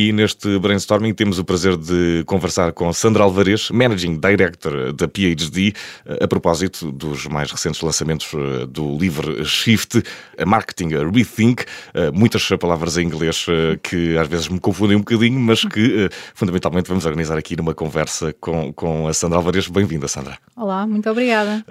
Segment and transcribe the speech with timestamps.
[0.00, 5.74] E neste brainstorming temos o prazer de conversar com Sandra Alvarez, Managing Director da PhD,
[6.20, 10.00] a propósito dos mais recentes lançamentos eh, do livro Shift,
[10.46, 11.64] Marketing Rethink.
[11.94, 16.08] Eh, muitas palavras em inglês eh, que às vezes me confundem um bocadinho, mas que
[16.32, 19.66] fundamentalmente vamos organizar aqui numa conversa com, com a Sandra Alvarez.
[19.66, 20.38] Bem-vinda, Sandra.
[20.54, 21.64] Olá, muito obrigada.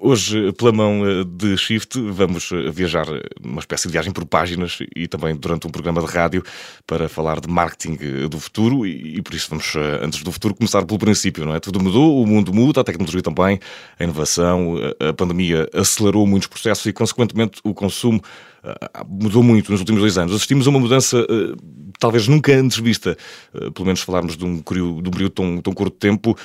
[0.00, 3.04] Hoje, pela mão de Shift, vamos viajar
[3.44, 6.42] uma espécie de viagem por páginas e também durante um programa de rádio
[6.86, 7.96] para falar de marketing
[8.28, 11.60] do futuro e, e por isso vamos, antes do futuro, começar pelo princípio, não é?
[11.60, 13.60] Tudo mudou, o mundo muda, a tecnologia também,
[13.98, 18.22] a inovação, a pandemia acelerou muitos processos e, consequentemente, o consumo
[19.08, 20.34] mudou muito nos últimos dois anos.
[20.34, 21.56] Assistimos a uma mudança ah,
[21.98, 23.16] talvez nunca antes vista,
[23.54, 26.36] ah, pelo menos falarmos de um período, de um período tão, tão curto tempo,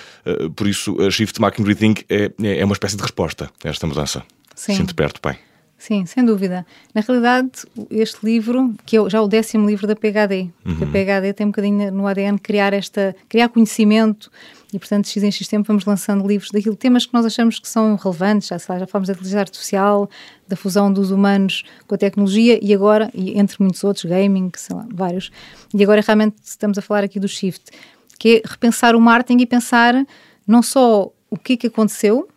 [0.55, 4.23] por isso a Shift Marketing Rethink é, é uma espécie de resposta a esta mudança.
[4.55, 4.75] Sim.
[4.75, 5.37] Sinto perto bem.
[5.77, 6.65] Sim, sem dúvida.
[6.93, 7.51] Na realidade,
[7.91, 10.77] este livro, que é já o décimo livro da PHD, uhum.
[10.81, 14.31] a PHD tem um bocadinho no ADN criar esta, criar conhecimento
[14.73, 17.67] e, portanto, X em X tempo vamos lançando livros daquilo, temas que nós achamos que
[17.67, 20.09] são relevantes, já, já falamos da inteligência artificial,
[20.47, 24.75] da fusão dos humanos com a tecnologia e agora, e entre muitos outros, gaming, sei
[24.75, 25.29] lá, vários,
[25.73, 27.71] e agora realmente estamos a falar aqui do shift,
[28.17, 29.93] que é repensar o marketing e pensar
[30.47, 32.27] não só o que é que aconteceu,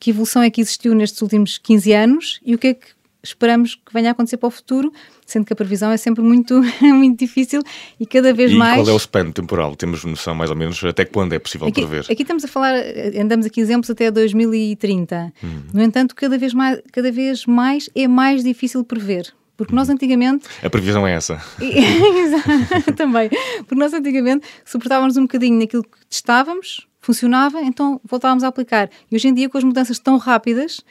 [0.00, 2.86] que evolução é que existiu nestes últimos 15 anos e o que é que
[3.22, 4.90] esperamos que venha a acontecer para o futuro,
[5.26, 7.62] sendo que a previsão é sempre muito, muito difícil
[7.98, 8.76] e cada vez e mais.
[8.76, 9.76] qual é o span temporal?
[9.76, 12.06] Temos noção mais ou menos até quando é possível aqui, prever?
[12.10, 12.74] Aqui estamos a falar,
[13.20, 15.32] andamos aqui exemplos até 2030.
[15.44, 15.62] Hum.
[15.72, 19.32] No entanto, cada vez, mais, cada vez mais é mais difícil prever.
[19.60, 19.94] Porque nós uhum.
[19.94, 20.46] antigamente.
[20.62, 21.38] A previsão é essa.
[22.96, 23.28] Também.
[23.58, 28.90] Porque nós antigamente suportávamos um bocadinho naquilo que testávamos, funcionava, então voltávamos a aplicar.
[29.10, 30.84] E hoje em dia, com as mudanças tão rápidas,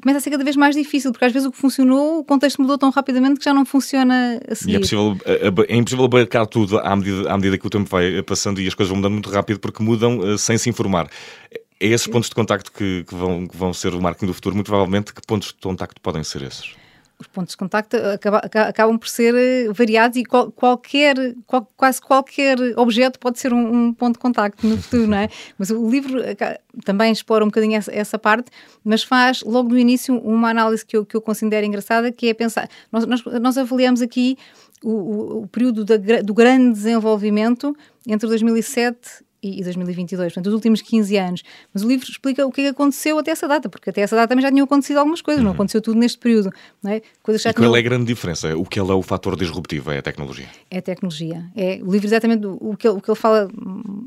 [0.00, 2.60] começa a ser cada vez mais difícil, porque às vezes o que funcionou, o contexto
[2.60, 4.72] mudou tão rapidamente que já não funciona a seguir.
[4.72, 5.18] E é, possível,
[5.68, 8.74] é impossível abarcar tudo à medida, à medida que o tempo vai passando e as
[8.74, 11.08] coisas vão mudando muito rápido, porque mudam sem se informar.
[11.80, 14.54] É esses pontos de contacto que, que, vão, que vão ser o marketing do futuro,
[14.54, 16.79] muito provavelmente, que pontos de contacto podem ser esses?
[17.20, 21.14] Os pontos de contacto acaba, acabam por ser eh, variados e qual, qualquer,
[21.46, 25.28] qual, quase qualquer objeto pode ser um, um, ponto de contacto no futuro, não é?
[25.58, 26.18] Mas o livro
[26.82, 28.50] também explora um bocadinho essa, essa, parte,
[28.82, 32.34] mas faz logo no início uma análise que eu, que eu considero engraçada, que é
[32.34, 34.38] pensar, nós, nós, nós avaliamos aqui
[34.82, 37.76] o, o, o período da, do grande desenvolvimento
[38.06, 41.42] entre 2007 e 2022, portanto, os últimos 15 anos.
[41.72, 44.16] Mas o livro explica o que, é que aconteceu até essa data, porque até essa
[44.16, 45.46] data também já tinham acontecido algumas coisas, uhum.
[45.46, 46.52] não aconteceu tudo neste período.
[46.82, 47.02] Não é?
[47.22, 48.56] Coisas já e qual é a grande diferença?
[48.56, 49.90] O que é o fator disruptivo?
[49.90, 50.46] É a tecnologia?
[50.70, 51.44] É a tecnologia.
[51.56, 53.48] É, o livro, exatamente, o que, ele, o que ele fala,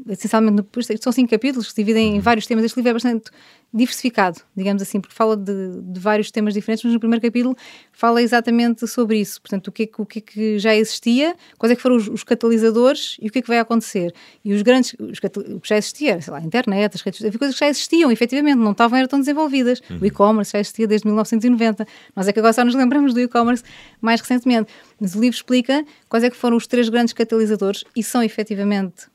[0.09, 0.63] essencialmente,
[1.01, 2.15] são cinco capítulos que se dividem uhum.
[2.17, 2.63] em vários temas.
[2.65, 3.31] Este livro é bastante
[3.73, 7.55] diversificado, digamos assim, porque fala de, de, vários temas diferentes, mas no primeiro capítulo
[7.91, 9.41] fala exatamente sobre isso.
[9.41, 11.95] Portanto, o que é que, o que, é que já existia, quais é que foram
[11.95, 14.13] os, os, catalisadores e o que é que vai acontecer.
[14.45, 15.17] E os grandes, os,
[15.49, 18.11] o que já existia, sei lá, a internet, as redes, havia coisas que já existiam,
[18.11, 19.81] efetivamente, não estavam, eram tão desenvolvidas.
[19.89, 19.97] Uhum.
[20.01, 21.87] O e-commerce já existia desde 1990.
[22.15, 23.63] Nós é que agora só nos lembramos do e-commerce
[23.99, 24.71] mais recentemente.
[24.99, 29.12] Mas o livro explica quais é que foram os três grandes catalisadores e são efetivamente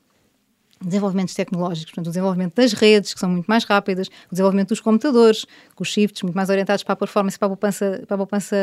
[0.81, 4.79] desenvolvimentos tecnológicos, portanto, o desenvolvimento das redes, que são muito mais rápidas, o desenvolvimento dos
[4.79, 5.45] computadores,
[5.75, 8.17] com os shifts muito mais orientados para a performance e para a poupança, para a
[8.17, 8.55] poupança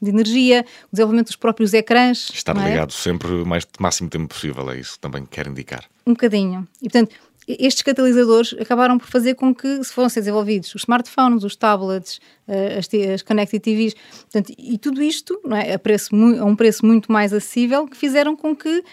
[0.00, 2.30] de energia, o desenvolvimento dos próprios ecrãs.
[2.32, 2.70] Estar é?
[2.70, 5.84] ligado sempre o mais, máximo tempo possível, é isso também quer indicar.
[6.06, 6.66] Um bocadinho.
[6.80, 7.14] E, portanto,
[7.58, 12.78] estes catalisadores acabaram por fazer com que se fossem desenvolvidos os smartphones, os tablets, eh,
[12.78, 17.10] as, as connected TVs, portanto, e tudo isto é, a, preço, a um preço muito
[17.10, 18.84] mais acessível, que fizeram com que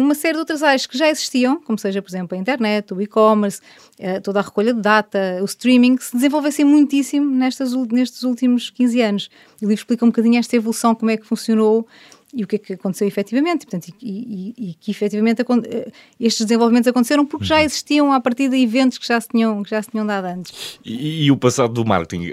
[0.00, 3.00] uma série de outras áreas que já existiam, como seja, por exemplo, a internet, o
[3.00, 3.60] e-commerce,
[3.98, 8.70] eh, toda a recolha de data, o streaming, que se desenvolvessem muitíssimo nestas, nestes últimos
[8.70, 9.30] 15 anos.
[9.60, 11.86] O livro explica um bocadinho esta evolução, como é que funcionou
[12.32, 13.66] e o que é que aconteceu efetivamente.
[13.66, 15.90] Portanto, e, e, e que efetivamente eh,
[16.20, 17.62] estes desenvolvimentos aconteceram porque já uhum.
[17.62, 20.78] existiam a partir de eventos que já se tinham, que já se tinham dado antes.
[20.84, 22.32] E, e o passado do marketing,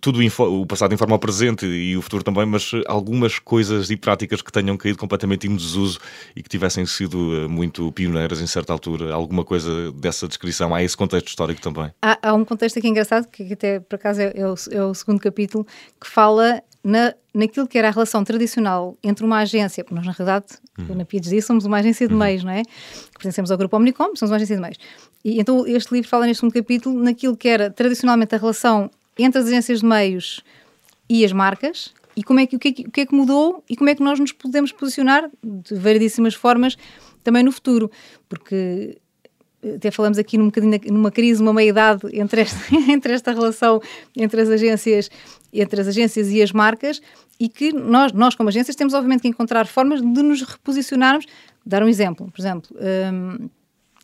[0.00, 4.40] tudo o passado informa o presente e o futuro também, mas algumas coisas e práticas
[4.40, 5.98] que tenham caído completamente em desuso
[6.34, 10.74] e que tivessem sido eh, muito pioneiras em certa altura, alguma coisa dessa descrição?
[10.74, 11.90] Há esse contexto histórico também?
[12.00, 14.94] Há, há um contexto aqui engraçado, que até por acaso é, é, o, é o
[14.94, 15.66] segundo capítulo,
[16.00, 20.12] que fala na, naquilo que era a relação tradicional entre uma agência, porque nós na
[20.12, 20.94] realidade, uhum.
[20.94, 22.20] na PhD, somos uma agência de uhum.
[22.20, 22.62] meios, não é?
[23.14, 24.76] Pertencemos ao grupo Omnicom, somos uma agência de meios.
[25.24, 29.40] E então este livro fala neste segundo capítulo naquilo que era tradicionalmente a relação entre
[29.40, 30.42] as agências de meios
[31.08, 33.14] e as marcas e como é que, o, que é que, o que é que
[33.14, 36.76] mudou e como é que nós nos podemos posicionar de variedíssimas formas
[37.22, 37.90] também no futuro,
[38.28, 38.98] porque
[39.76, 42.58] até falamos aqui num bocadinho numa crise, uma meia-idade entre esta,
[42.90, 43.80] entre esta relação
[44.16, 45.10] entre as agências
[45.52, 47.00] entre as agências e as marcas
[47.38, 51.26] e que nós, nós como agências temos obviamente que encontrar formas de nos reposicionarmos
[51.64, 52.76] dar um exemplo, por exemplo,
[53.12, 53.48] um,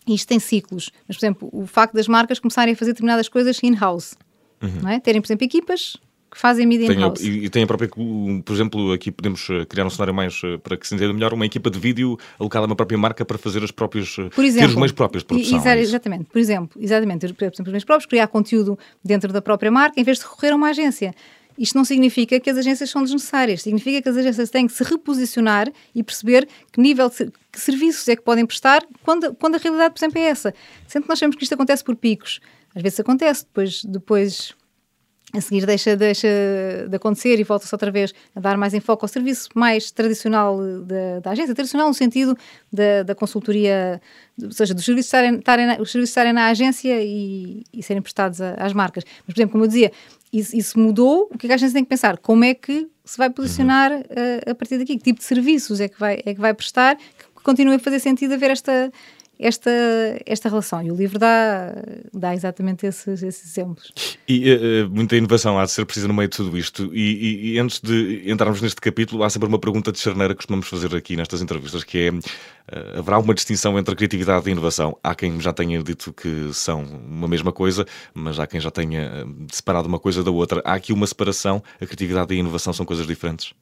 [0.09, 3.63] isto tem ciclos, mas, por exemplo, o facto das marcas começarem a fazer determinadas coisas
[3.63, 4.17] in-house,
[4.63, 4.89] uhum.
[4.89, 4.99] é?
[4.99, 5.97] terem, por exemplo, equipas
[6.31, 7.21] que fazem mídia in-house.
[7.21, 10.59] E, e tem a própria, por exemplo, aqui podemos eh, criar um cenário mais eh,
[10.59, 13.37] para que se entenda melhor, uma equipa de vídeo alocada a uma própria marca para
[13.37, 15.59] fazer as próprias, eh, por exemplo, ter os meios próprios de produção.
[15.59, 19.43] Exa é exatamente, por exemplo, exatamente, por exemplo, os meios próprios, criar conteúdo dentro da
[19.43, 21.15] própria marca em vez de recorrer a uma agência.
[21.59, 24.85] Isto não significa que as agências são desnecessárias, significa que as agências têm que se
[24.85, 29.59] reposicionar e perceber que nível de que serviços é que podem prestar quando, quando a
[29.59, 30.55] realidade, por exemplo, é essa.
[30.87, 32.41] Sendo que nós sabemos que isto acontece por picos.
[32.75, 34.55] Às vezes acontece, depois, depois
[35.33, 36.29] a seguir deixa, deixa
[36.89, 41.21] de acontecer e volta-se outra vez a dar mais enfoque ao serviço mais tradicional da,
[41.21, 42.37] da agência, tradicional no sentido
[42.73, 44.01] da, da consultoria,
[44.43, 48.03] ou seja, dos serviços estarem, estarem na, os serviços estarem na agência e, e serem
[48.03, 49.05] prestados a, às marcas.
[49.27, 49.93] Mas, por exemplo, como eu dizia,
[50.33, 52.19] isso, isso, mudou, o que, é que a agência tem que pensar?
[52.19, 54.03] Como é que se vai posicionar uhum.
[54.47, 54.97] a, a, partir daqui?
[54.97, 58.01] Que tipo de serviços é que vai, é que vai prestar que continue a fazer
[58.01, 58.93] sentido haver esta
[59.41, 59.71] esta,
[60.27, 60.83] esta relação.
[60.83, 61.75] E o livro dá,
[62.13, 63.91] dá exatamente esses, esses exemplos.
[64.29, 66.95] E uh, muita inovação há de ser precisa no meio de tudo isto.
[66.95, 70.39] E, e, e, antes de entrarmos neste capítulo, há sempre uma pergunta de charneira que
[70.39, 74.97] costumamos fazer aqui nestas entrevistas, que é, uh, haverá uma distinção entre criatividade e inovação?
[75.03, 79.27] Há quem já tenha dito que são uma mesma coisa, mas há quem já tenha
[79.51, 80.61] separado uma coisa da outra.
[80.67, 81.63] Há aqui uma separação?
[81.81, 83.55] A criatividade e a inovação são coisas diferentes?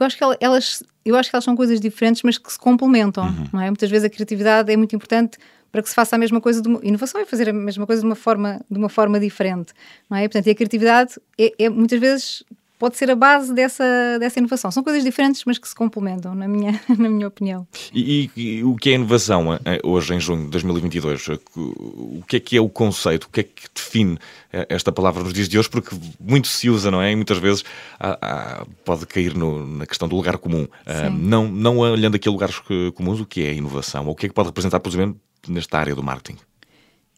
[0.00, 3.24] Eu acho que elas, eu acho que elas são coisas diferentes, mas que se complementam,
[3.24, 3.46] uhum.
[3.52, 3.66] não é?
[3.66, 5.38] Muitas vezes a criatividade é muito importante
[5.70, 8.02] para que se faça a mesma coisa, de uma, inovação é fazer a mesma coisa
[8.02, 9.72] de uma forma, de uma forma diferente,
[10.08, 10.22] não é?
[10.22, 12.42] Portanto, e a criatividade é, é muitas vezes
[12.80, 13.84] pode ser a base dessa,
[14.18, 14.70] dessa inovação.
[14.70, 17.68] São coisas diferentes, mas que se complementam, na minha, na minha opinião.
[17.94, 21.28] E, e, o que é inovação eh, hoje, em junho de 2022?
[21.54, 23.24] O que é que é o conceito?
[23.24, 24.18] O que é que define
[24.50, 25.68] eh, esta palavra nos dias de hoje?
[25.68, 27.12] Porque muito se usa, não é?
[27.12, 27.62] E muitas vezes
[27.98, 30.62] há, há, pode cair no, na questão do lugar comum.
[30.62, 32.58] Uh, não, não olhando aqui a lugares
[32.94, 34.06] comuns, o que é inovação?
[34.06, 36.38] Ou o que é que pode representar, por exemplo, nesta área do marketing?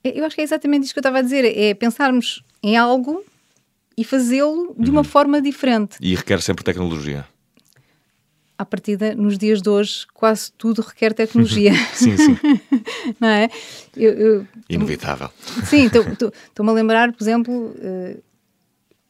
[0.03, 1.45] Eu acho que é exatamente isto que eu estava a dizer.
[1.57, 3.25] É pensarmos em algo
[3.97, 5.05] e fazê-lo de uma uhum.
[5.05, 5.97] forma diferente.
[6.01, 7.27] E requer sempre tecnologia.
[8.57, 11.73] À partida, nos dias de hoje, quase tudo requer tecnologia.
[11.95, 12.37] sim, sim.
[13.19, 13.49] Não é?
[13.97, 15.31] Eu, eu, Inevitável.
[15.65, 18.23] Sim, estou-me a lembrar, por exemplo, uh,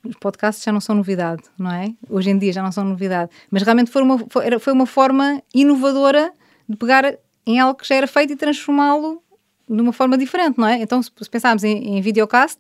[0.04, 1.94] os podcasts já não são novidade, não é?
[2.08, 3.30] Hoje em dia já não são novidade.
[3.50, 4.18] Mas realmente foi uma,
[4.58, 6.32] foi, uma forma inovadora
[6.68, 9.22] de pegar em algo que já era feito e transformá-lo
[9.68, 10.82] de uma forma diferente, não é?
[10.82, 12.58] Então, se pensarmos em, em videocast,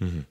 [0.00, 0.24] uhum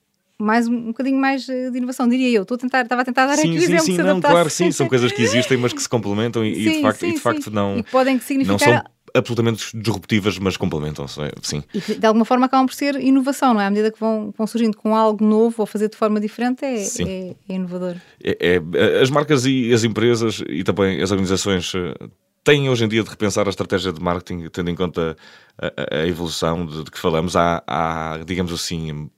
[0.43, 2.43] mais um, um bocadinho mais eh, de inovação, diria eu.
[2.43, 4.87] Estou a tentar, estava a tentar dar sim, aqui sim, sim, não, claro, sim, são
[4.87, 7.19] coisas que existem, mas que se complementam e, sim, e de facto, sim, e de
[7.19, 8.53] facto não, e podem significar...
[8.53, 11.63] não são absolutamente disruptivas, mas complementam-se, é, sim.
[11.73, 13.67] E que, de alguma forma acabam por ser inovação, não é?
[13.67, 16.81] À medida que vão, vão surgindo com algo novo ou fazer de forma diferente, é,
[16.81, 17.95] é, é inovador.
[18.23, 21.93] É, é, as marcas e as empresas e também as organizações eh,
[22.43, 25.15] têm hoje em dia de repensar a estratégia de marketing, tendo em conta
[25.61, 27.35] a, a evolução de, de, que falamos.
[27.35, 29.09] Há, há, digamos assim,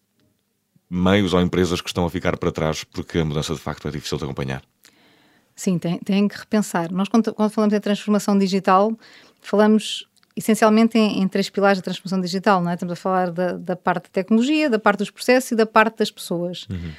[0.89, 3.91] meios ou empresas que estão a ficar para trás porque a mudança de facto é
[3.91, 4.61] difícil de acompanhar?
[5.55, 6.91] Sim, tem, tem que repensar.
[6.91, 8.91] Nós, quando, quando falamos em transformação digital,
[9.41, 12.73] falamos essencialmente em, em, três pilares da transformação digital, não é?
[12.73, 15.99] Estamos a falar da, da, parte da tecnologia, da parte dos processos e da parte
[15.99, 16.67] das pessoas.
[16.69, 16.91] Uhum.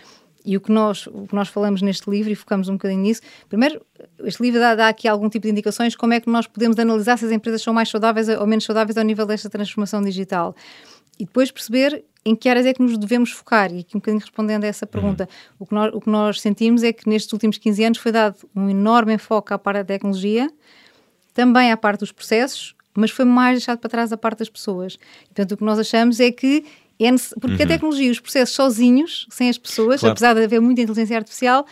[0.43, 3.21] E o que, nós, o que nós falamos neste livro, e focamos um bocadinho nisso,
[3.49, 3.85] primeiro,
[4.21, 7.19] este livro dá, dá, aqui algum tipo de indicações como é que nós podemos analisar
[7.19, 10.55] se as empresas são mais saudáveis ou menos saudáveis ao nível desta transformação digital.
[11.19, 13.73] E depois perceber em que áreas é que nos devemos focar?
[13.73, 15.57] E aqui um bocadinho respondendo a essa pergunta, uhum.
[15.61, 18.37] o, que nós, o que nós sentimos é que nestes últimos 15 anos foi dado
[18.55, 20.51] um enorme enfoque à parte da tecnologia,
[21.33, 24.99] também à parte dos processos, mas foi mais deixado para trás a parte das pessoas.
[25.27, 26.65] Portanto, o que nós achamos é que
[26.99, 27.63] é porque uhum.
[27.63, 30.13] a tecnologia e os processos sozinhos, sem as pessoas, claro.
[30.13, 31.67] apesar de haver muita inteligência artificial,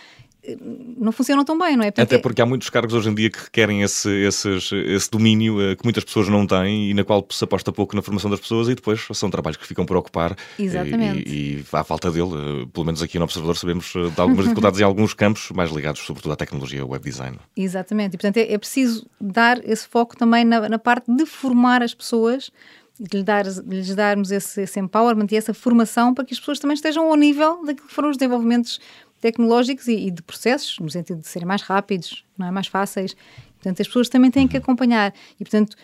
[0.99, 1.91] não funcionam tão bem, não é?
[1.91, 5.57] Portanto, Até porque há muitos cargos hoje em dia que requerem esse, esses, esse domínio
[5.57, 8.41] uh, que muitas pessoas não têm e na qual se aposta pouco na formação das
[8.41, 10.37] pessoas e depois são trabalhos que ficam por ocupar.
[10.59, 11.29] Exatamente.
[11.29, 14.45] E, e, à falta dele, uh, pelo menos aqui no Observador, sabemos uh, de algumas
[14.45, 17.39] dificuldades em alguns campos mais ligados, sobretudo à tecnologia, web design.
[17.57, 18.15] Exatamente.
[18.15, 21.95] E portanto é, é preciso dar esse foco também na, na parte de formar as
[21.95, 22.51] pessoas
[22.99, 26.39] de lhes, dar, de lhes darmos esse, esse empowerment e essa formação para que as
[26.39, 28.81] pessoas também estejam ao nível daquilo que foram os desenvolvimentos
[29.25, 32.51] tecnológicos e, e, de processos, no sentido de serem mais rápidos, não é?
[32.51, 33.17] mais fáceis.
[33.55, 35.15] Portanto, as pessoas também têm que acompanhar.
[35.41, 35.75] E, portanto,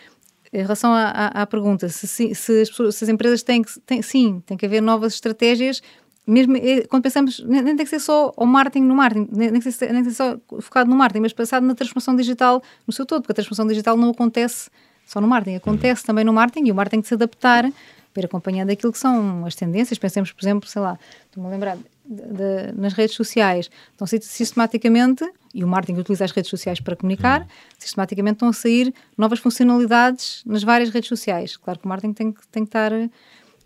[0.52, 3.62] em relação à, à, à pergunta, se, se, se, as pessoas, se, as empresas têm
[3.62, 5.82] que, têm, sim, tem que haver novas estratégias,
[6.26, 9.50] mesmo eh, quando pensamos, nem, nem tem que ser só o marketing no marketing, nem,
[9.50, 11.74] nem, tem que ser, nem tem que ser só focado no marketing, mas pensado na
[11.74, 14.68] transformação digital no seu todo, porque a transformação digital não acontece
[15.06, 17.72] só no marketing, acontece também no marketing e o marketing tem que se adaptar
[18.12, 19.98] para acompanhar daquilo que são as tendências.
[19.98, 25.24] Pensemos, por exemplo, sei lá, estou-me a lembrar, de, nas redes sociais estão sistematicamente
[25.54, 27.46] e o marketing utiliza as redes sociais para comunicar, uhum.
[27.78, 31.56] sistematicamente estão a sair novas funcionalidades nas várias redes sociais.
[31.56, 32.92] Claro que o marketing tem, tem que estar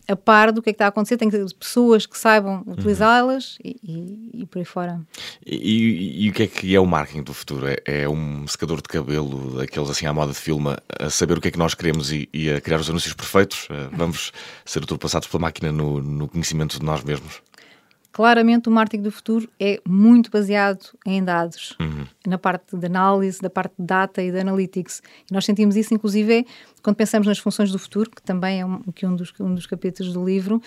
[0.06, 2.62] a par do que é que está a acontecer, tem que ter pessoas que saibam
[2.66, 3.58] utilizá-las uhum.
[3.64, 5.00] e, e, e, por aí fora.
[5.44, 7.66] E, e, o que é que é o marketing do futuro?
[7.66, 11.40] É, é, um secador de cabelo, daqueles assim à moda de filme, a saber o
[11.40, 13.66] que é que nós queremos e, a criar os anúncios perfeitos?
[13.70, 14.32] Eh, vamos
[14.64, 17.40] ser ultrapassados pela máquina no, no conhecimento de nós mesmos?
[18.14, 22.06] Claramente, o marketing do futuro é muito baseado em dados, uhum.
[22.24, 25.02] na parte de análise, da parte de data e de analytics.
[25.28, 26.46] E nós sentimos isso, inclusive,
[26.80, 29.66] quando pensamos nas funções do futuro, que também é um, que um, dos, um dos
[29.66, 30.62] capítulos do livro,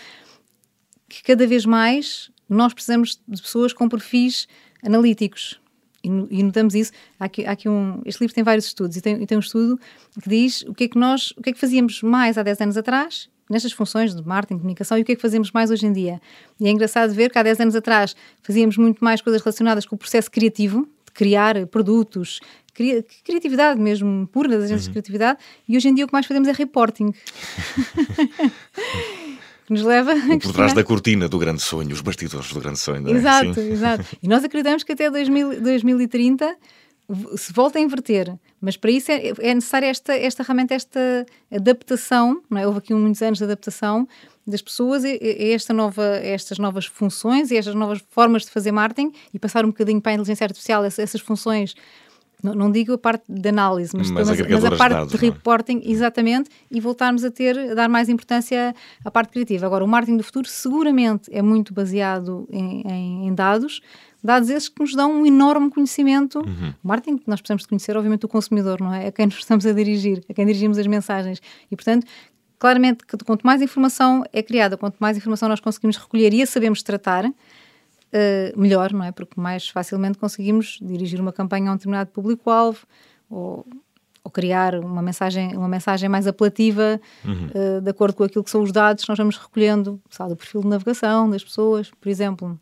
[1.07, 4.45] que cada vez mais nós precisamos de pessoas com perfis
[4.83, 5.57] analíticos.
[6.03, 6.91] E, e notamos isso.
[7.17, 9.39] Há aqui, há aqui um, este livro tem vários estudos e tem, e tem um
[9.39, 9.79] estudo
[10.21, 12.59] que diz o que é que nós, o que é que fazíamos mais há 10
[12.59, 15.85] anos atrás nestas funções de marketing, comunicação e o que é que fazemos mais hoje
[15.85, 16.21] em dia.
[16.59, 19.95] E é engraçado ver que há 10 anos atrás fazíamos muito mais coisas relacionadas com
[19.95, 22.39] o processo criativo, de criar produtos,
[22.73, 24.87] cri criatividade mesmo, pura das agências uhum.
[24.87, 27.13] de criatividade, e hoje em dia o que mais fazemos é reporting.
[29.67, 32.79] que nos leva a Por trás da cortina do grande sonho, os bastidores do grande
[32.79, 33.05] sonho.
[33.09, 33.11] É?
[33.11, 33.71] Exato, Sim.
[33.71, 34.05] exato.
[34.23, 36.55] E nós acreditamos que até 2000, 2030
[37.37, 42.41] se volta a inverter, mas para isso é, é necessária esta, esta realmente esta adaptação,
[42.49, 42.67] não é?
[42.67, 44.07] houve aqui muitos anos de adaptação
[44.45, 48.71] das pessoas a, esta nova, a estas novas funções e estas novas formas de fazer
[48.73, 51.75] marketing e passar um bocadinho para a inteligência artificial essas funções
[52.43, 55.19] não, não, digo a parte de análise, mas, mas, mas, mas a parte de, dados,
[55.19, 55.29] de é?
[55.29, 55.89] reporting, é?
[55.89, 59.65] exatamente, e voltarmos a ter, a dar mais importância à parte criativa.
[59.65, 63.81] Agora, o marketing do futuro seguramente é muito baseado em, em, em dados,
[64.23, 66.39] dados esses que nos dão um enorme conhecimento.
[66.39, 66.73] Uhum.
[66.83, 69.07] O marketing, nós precisamos de conhecer, obviamente, o consumidor, não é?
[69.07, 71.41] A quem nos estamos a dirigir, a quem dirigimos as mensagens.
[71.71, 72.05] E, portanto,
[72.59, 76.83] claramente, quanto mais informação é criada, quanto mais informação nós conseguimos recolher e a sabemos
[76.83, 77.25] tratar,
[78.13, 79.11] uh, melhor, não é?
[79.11, 82.85] Porque mais facilmente conseguimos dirigir uma campanha a um determinado público-alvo
[83.29, 83.65] ou,
[84.23, 87.47] ou, criar uma mensagem, uma mensagem mais apelativa uhum.
[87.47, 90.35] uh, de acordo com aquilo que são os dados que nós vamos recolhendo, sabe, do
[90.35, 92.59] perfil de navegação das pessoas, por exemplo.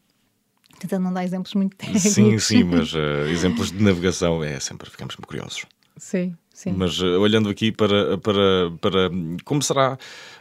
[0.79, 2.11] Tentando não dar exemplos muito técnicos.
[2.11, 5.65] Sim, sim, mas uh, exemplos de navegação é sempre, ficamos curiosos.
[5.97, 6.73] Sim, sim.
[6.75, 9.09] Mas uh, olhando aqui para, para, para
[9.43, 9.97] como será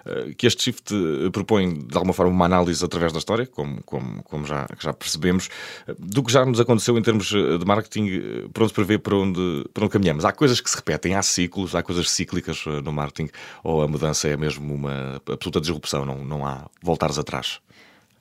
[0.06, 0.94] uh, que este shift
[1.32, 5.50] propõe de alguma forma uma análise através da história, como, como, como já, já percebemos,
[5.98, 9.84] do que já nos aconteceu em termos de marketing, para onde prevê para onde, para
[9.84, 10.24] onde caminhamos.
[10.24, 13.30] Há coisas que se repetem, há ciclos, há coisas cíclicas no marketing,
[13.62, 17.60] ou a mudança é mesmo uma absoluta disrupção, não, não há voltares atrás?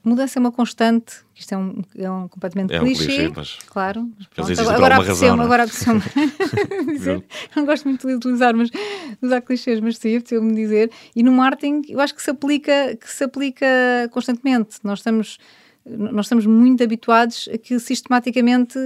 [0.04, 3.60] Mudança é uma constante, isto é um, é um completamente é clichê, um clichê mas
[3.66, 4.10] claro.
[4.18, 5.46] Mas pronto, agora apeteceu-me, é?
[5.46, 6.02] agora apeteceu-me
[6.94, 7.24] dizer,
[7.56, 8.70] não gosto muito de utilizar, mas
[9.22, 10.92] usar clichês, mas sim, apeteceu-me dizer.
[11.16, 13.66] E no marketing, eu acho que se aplica, que se aplica
[14.12, 14.78] constantemente.
[14.84, 15.38] Nós estamos,
[15.86, 18.78] nós estamos muito habituados a que sistematicamente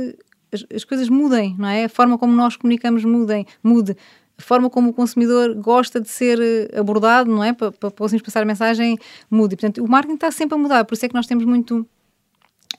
[0.51, 1.86] as, as coisas mudem, não é?
[1.86, 3.95] A forma como nós comunicamos mudem, mude
[4.38, 7.53] a forma como o consumidor gosta de ser eh, abordado, não é?
[7.53, 8.98] Para, para conseguirmos passar a mensagem,
[9.29, 9.53] muda.
[9.53, 11.88] E, portanto, o marketing está sempre a mudar, por isso é que nós temos muito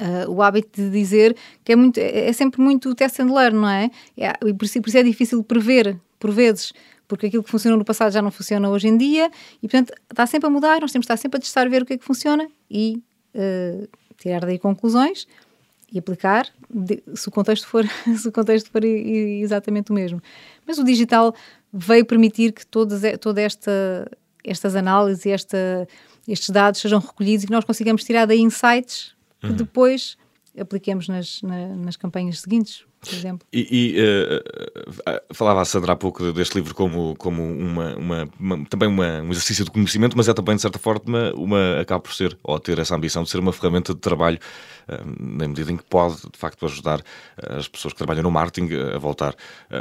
[0.00, 3.58] uh, o hábito de dizer que é, muito, é, é sempre muito test and learn,
[3.58, 3.90] não é?
[4.16, 6.72] é e por por isso é difícil prever, por vezes,
[7.08, 9.30] porque aquilo que funcionou no passado já não funciona hoje em dia
[9.62, 11.86] e, portanto, está sempre a mudar, nós temos de estar sempre a testar, ver o
[11.86, 13.02] que é que funciona e
[13.34, 15.26] uh, tirar daí conclusões
[15.92, 17.84] e aplicar de, se o contexto for
[18.16, 20.22] se o contexto for exatamente o mesmo
[20.66, 21.34] mas o digital
[21.72, 24.08] veio permitir que todas toda esta
[24.44, 25.88] estas análises e esta,
[26.26, 29.56] estes dados sejam recolhidos e que nós consigamos tirar daí insights que uhum.
[29.56, 30.16] depois
[30.58, 33.46] apliquemos nas, na, nas campanhas seguintes por exemplo.
[33.52, 38.64] E, e uh, falava a Sandra há pouco deste livro como, como uma, uma, uma
[38.66, 42.12] também uma, um exercício de conhecimento, mas é também, de certa forma, uma, acaba por
[42.12, 44.38] ser, ou ter essa ambição de ser uma ferramenta de trabalho,
[44.88, 47.02] uh, na medida em que pode, de facto, ajudar
[47.36, 49.34] as pessoas que trabalham no marketing a voltar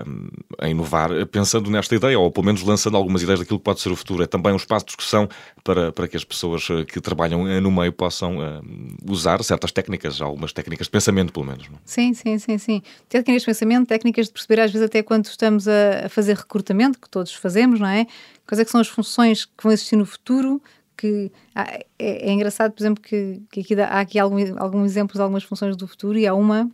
[0.07, 0.27] um,
[0.59, 3.89] a inovar, pensando nesta ideia, ou pelo menos lançando algumas ideias daquilo que pode ser
[3.89, 4.23] o futuro.
[4.23, 5.27] É também um espaço de discussão
[5.63, 8.61] para, para que as pessoas que trabalham no meio possam uh,
[9.09, 11.67] usar certas técnicas, algumas técnicas de pensamento, pelo menos.
[11.67, 11.79] Não?
[11.83, 15.67] Sim, sim, sim, sim técnicas de pensamento, técnicas de perceber às vezes até quando estamos
[15.67, 18.05] a, fazer recrutamento, que todos fazemos, não é?
[18.45, 20.61] Quais é que são as funções que vão existir no futuro,
[20.95, 25.15] que é, é, engraçado, por exemplo, que, que aqui dá, há aqui algum, alguns exemplos
[25.15, 26.69] de algumas funções do futuro e há uma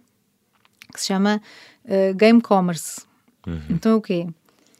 [0.94, 1.42] que se chama
[1.86, 3.02] uh, Game Commerce.
[3.46, 3.62] Uhum.
[3.70, 4.28] Então o quê?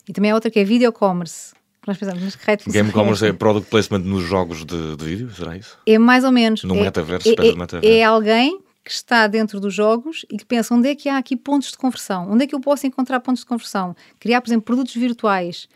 [0.08, 1.54] E também há outra que é Video Commerce.
[1.86, 5.58] Nós pensamos, mas que Game Commerce é product placement nos jogos de, de vídeo, será
[5.58, 5.78] isso?
[5.86, 6.64] É mais ou menos.
[6.64, 7.98] No é, metaverso, é, é, metaverso.
[7.98, 11.36] é alguém que está dentro dos jogos e que pensa onde é que há aqui
[11.38, 14.66] pontos de conversão, onde é que eu posso encontrar pontos de conversão, criar, por exemplo,
[14.66, 15.70] produtos virtuais,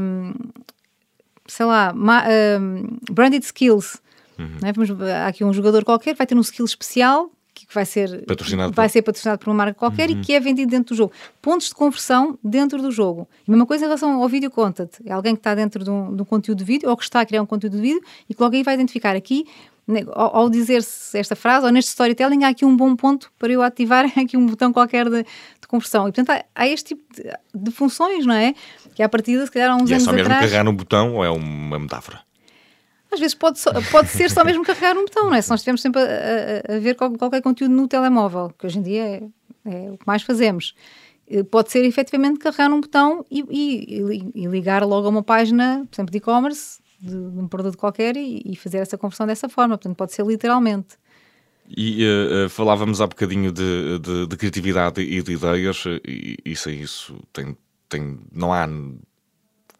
[0.00, 0.32] um,
[1.46, 4.00] sei lá, um, branded skills.
[4.38, 4.56] Uhum.
[4.64, 4.72] É?
[4.72, 8.24] Vamos, há aqui um jogador qualquer que vai ter um skill especial que vai ser
[8.24, 8.92] patrocinado, vai por...
[8.92, 10.20] ser patrocinado por uma marca qualquer uhum.
[10.20, 11.12] e que é vendido dentro do jogo.
[11.40, 13.28] Pontos de conversão dentro do jogo.
[13.46, 14.90] E a mesma coisa em relação ao vídeo content.
[15.04, 17.20] É alguém que está dentro de um, de um conteúdo de vídeo ou que está
[17.20, 19.50] a criar um conteúdo de vídeo e que alguém vai identificar aqui né,
[20.12, 23.62] ao, ao dizer-se esta frase, ou neste storytelling, há aqui um bom ponto para eu
[23.62, 26.08] ativar aqui um botão qualquer de, de conversão.
[26.08, 28.54] E, portanto, há, há este tipo de, de, funções, não é?
[28.94, 30.40] Que à partida, se calhar, há uns e anos é só mesmo atrás...
[30.40, 32.20] carregar no botão ou é uma metáfora?
[33.12, 33.60] Às vezes pode,
[33.90, 35.42] pode ser só mesmo carregar um botão, não é?
[35.42, 38.82] Se nós estivermos sempre a, a, a, ver qualquer conteúdo no telemóvel, que hoje em
[38.82, 39.22] dia é,
[39.66, 40.74] é o que mais fazemos,
[41.28, 45.86] eh, pode ser efetivamente carregar num botão e, e, e ligar logo a uma página,
[45.90, 49.76] por exemplo, de e-commerce, de, um produto qualquer e, e, fazer essa conversão dessa forma.
[49.76, 50.96] Portanto, pode ser literalmente.
[51.76, 56.80] E uh, falávamos há bocadinho de, de, de, criatividade e de ideias, e, e sem
[56.80, 57.56] isso tem,
[57.88, 58.68] tem, não há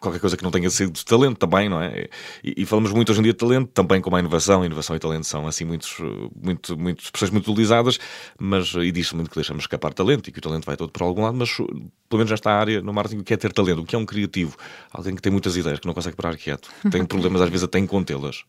[0.02, 2.08] qualquer coisa que não tenha sido talento também, não é?
[2.42, 4.64] E, e, falamos muito hoje em dia de talento, também como a inovação.
[4.64, 5.96] Inovação e talento são assim muitos,
[6.42, 7.98] muito, muito, expressões muito utilizadas,
[8.38, 11.02] mas e diz muito que deixamos escapar talento e que o talento vai todo por
[11.02, 13.80] algum lado, mas pelo menos nesta área, no marketing, o que é ter talento?
[13.80, 14.56] O que é um criativo?
[14.90, 17.78] Alguém que tem muitas ideias, que não consegue parar quieto, tem problemas às vezes até
[17.78, 18.44] em contê-las.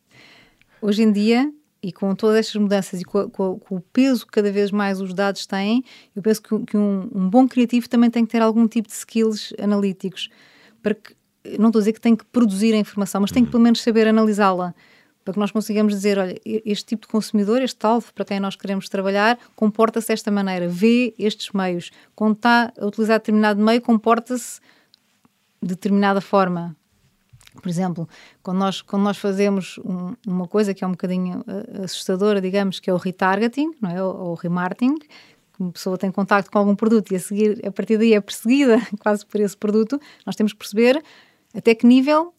[0.81, 1.50] Hoje em dia,
[1.83, 5.01] e com todas estas mudanças e com, com, com, o peso que cada vez mais
[5.01, 5.83] os dados têm,
[6.15, 8.93] eu penso que, que um, um, bom criativo também tem que ter algum tipo de
[8.93, 10.29] skills analíticos
[10.81, 11.13] para que
[11.59, 13.51] não estou a dizer que tem que produzir a informação, mas tem que uhum.
[13.51, 14.73] pelo menos saber analisá-la
[15.23, 18.55] para que nós consigamos dizer, olha, este tipo de consumidor, este alvo para quem nós
[18.55, 21.91] queremos trabalhar, comporta-se desta maneira, vê estes meios.
[22.13, 24.59] Quando está a utilizar determinado meio, comporta-se
[25.62, 26.75] de determinada forma.
[27.62, 28.09] Por exemplo,
[28.41, 32.79] quando nós, quando nós fazemos um, uma coisa que é um bocadinho uh, assustadora, digamos,
[32.79, 34.03] que é o retargeting, não é?
[34.03, 34.95] ou, ou remarketing,
[35.57, 38.81] uma pessoa tem contato com algum produto e a seguir, a partir daí é perseguida
[39.00, 41.01] quase por esse produto, nós temos que perceber
[41.53, 42.33] até que nível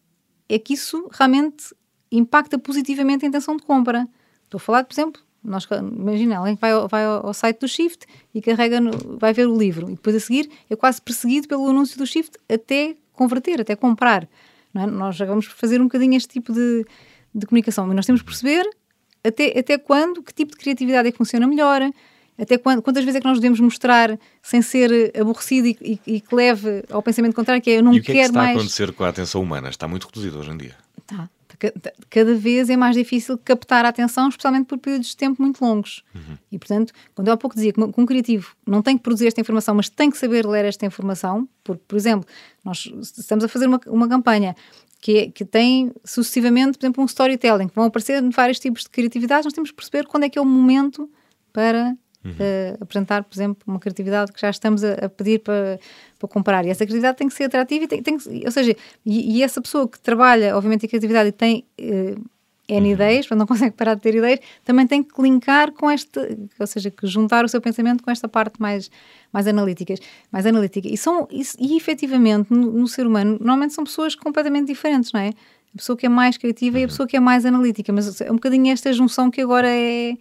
[0.47, 1.73] é que isso realmente
[2.11, 4.07] impacta positivamente a intenção de compra?
[4.43, 8.05] Estou a falar, por exemplo, nós, imagina, alguém vai, ao, vai ao site do Shift
[8.33, 11.67] e carrega, no, vai ver o livro e depois a seguir é quase perseguido pelo
[11.69, 14.27] anúncio do Shift até converter, até comprar.
[14.75, 14.85] É?
[14.85, 16.85] Nós já vamos fazer um bocadinho este tipo de,
[17.33, 18.67] de comunicação, mas nós temos que perceber
[19.23, 21.81] até, até quando, que tipo de criatividade é que funciona melhor,
[22.37, 26.21] até quando, quantas vezes é que nós devemos mostrar sem ser aborrecido e, e, e
[26.21, 28.27] que leve ao pensamento contrário, que é eu não e o que quero é que
[28.27, 28.57] está mais.
[28.57, 29.69] a acontecer com a atenção humana?
[29.69, 30.75] Está muito reduzido hoje em dia.
[30.97, 31.29] Está.
[32.09, 36.03] Cada vez é mais difícil captar a atenção, especialmente por períodos de tempo muito longos.
[36.13, 36.37] Uhum.
[36.51, 39.39] E, portanto, quando eu há pouco dizia que um criativo não tem que produzir esta
[39.39, 42.27] informação, mas tem que saber ler esta informação, porque, por exemplo,
[42.63, 44.53] nós estamos a fazer uma, uma campanha
[44.99, 48.89] que, é, que tem sucessivamente, por exemplo, um storytelling, que vão aparecer vários tipos de
[48.89, 51.09] criatividade, nós temos que perceber quando é que é o momento
[51.53, 51.95] para
[52.25, 52.31] uhum.
[52.31, 55.79] uh, apresentar, por exemplo, uma criatividade que já estamos a, a, pedir para,
[56.17, 56.65] para comprar.
[56.65, 59.43] E essa criatividade tem que ser atrativa e tem, tem que, ou seja, e, e,
[59.43, 62.21] essa pessoa que trabalha, obviamente, a criatividade e tem uh,
[62.67, 62.93] N uhum.
[62.93, 66.27] ideias, não consegue parar de ter ideias, também tem que linkar com esta,
[66.59, 68.89] ou seja, que juntar o seu pensamento com esta parte mais,
[69.31, 69.99] mais analíticas,
[70.31, 70.87] mais analítica.
[70.87, 75.19] E são, e, e efetivamente, no, no ser humano, normalmente são pessoas completamente diferentes, não
[75.19, 75.29] é?
[75.73, 76.79] A pessoa que é mais criativa uhum.
[76.79, 76.89] e a uhum.
[76.89, 80.17] pessoa que é mais analítica, mas é um bocadinho esta junção que agora é,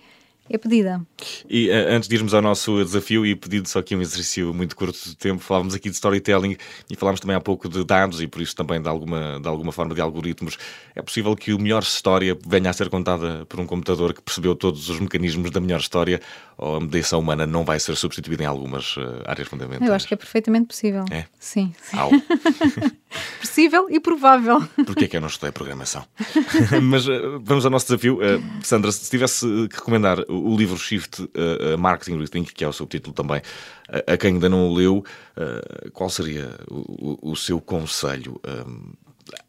[0.49, 1.01] é pedida.
[1.49, 4.77] E uh, antes de irmos ao nosso desafio e pedido só aqui um exercício muito
[4.77, 6.57] curto de tempo, falávamos aqui de storytelling
[6.91, 9.73] e falámos também há pouco de dados e por isso também de alguma, de alguma
[9.73, 10.59] forma de algoritmos.
[10.95, 14.55] É possível que o melhor história venha a ser contada por um computador que percebeu
[14.55, 16.21] todos os mecanismos da melhor história
[16.59, 19.89] ou a medição humana não vai ser substituída em algumas uh, áreas fundamentais?
[19.89, 21.05] Eu acho que é perfeitamente possível.
[21.11, 21.25] É?
[21.39, 21.75] Sim.
[21.81, 21.97] sim.
[23.41, 24.61] Possível e provável.
[24.85, 26.05] Porquê é que eu não estudei programação?
[26.83, 28.19] Mas uh, vamos ao nosso desafio.
[28.63, 33.14] Sandra, se tivesse que recomendar o livro Shift uh, Marketing Rethink, que é o subtítulo
[33.14, 35.05] também, uh, a quem ainda não o leu,
[35.37, 38.40] uh, qual seria o, o seu conselho?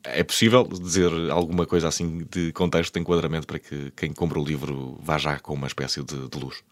[0.03, 4.43] é possível dizer alguma coisa assim de contexto, de enquadramento, para que quem compra o
[4.43, 6.63] livro vá já com uma espécie de, de luz?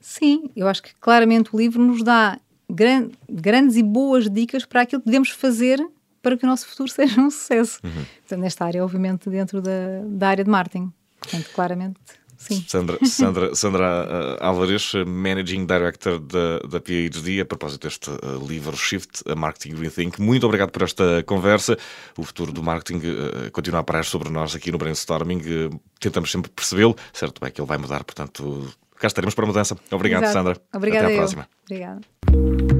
[0.00, 2.38] Sim, eu acho que claramente o livro nos dá
[2.68, 5.78] gran grandes e boas dicas para aquilo que devemos fazer
[6.22, 7.80] para que o nosso futuro seja um sucesso.
[7.84, 8.04] Uhum.
[8.20, 10.92] Portanto, nesta área, obviamente, dentro da, da área de marketing.
[11.20, 12.00] Portanto, claramente
[12.42, 12.64] Sim.
[12.66, 18.76] Sandra, Sandra, Sandra uh, Álvares, Managing Director da, da PhD, a propósito deste uh, livro
[18.76, 20.20] Shift, a Marketing Rethink.
[20.20, 21.78] Muito obrigado por esta conversa.
[22.18, 25.70] O futuro do marketing uh, continua a parar sobre nós aqui no Brainstorming.
[26.00, 26.96] Tentamos sempre percebê-lo.
[27.12, 29.76] Certo é que ele vai mudar, portanto, cá estaremos para a mudança.
[29.90, 30.38] Obrigado, Exato.
[30.38, 30.60] Sandra.
[30.74, 31.20] Obrigada Até à eu.
[31.20, 31.48] próxima.
[31.64, 32.71] Obrigada.